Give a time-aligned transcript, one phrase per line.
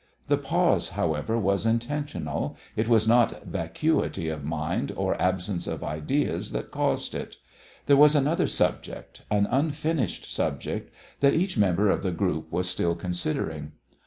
[0.29, 2.57] The pause, however, was intentional.
[2.75, 7.35] It was not vacuity of mind or absence of ideas that caused it.
[7.85, 12.95] There was another subject, an unfinished subject that each member of the group was still
[12.95, 13.73] considering.